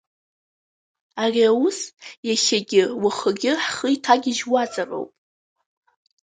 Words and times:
Ари 1.23 1.41
аус 1.51 1.79
иахьагьы 2.27 2.83
уахагьы 3.03 3.51
ҳхы 3.65 3.87
иҭагьежьуазароуп. 3.95 5.11